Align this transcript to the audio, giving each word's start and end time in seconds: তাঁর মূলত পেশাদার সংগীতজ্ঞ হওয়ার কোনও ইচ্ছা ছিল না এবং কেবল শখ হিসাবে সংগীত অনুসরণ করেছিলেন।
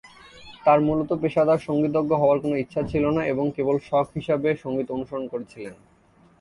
তাঁর 0.65 0.79
মূলত 0.79 1.09
পেশাদার 1.21 1.65
সংগীতজ্ঞ 1.67 2.11
হওয়ার 2.21 2.41
কোনও 2.43 2.61
ইচ্ছা 2.63 2.81
ছিল 2.91 3.03
না 3.17 3.21
এবং 3.33 3.45
কেবল 3.55 3.75
শখ 3.89 4.05
হিসাবে 4.17 4.49
সংগীত 4.63 4.87
অনুসরণ 4.91 5.25
করেছিলেন। 5.33 5.75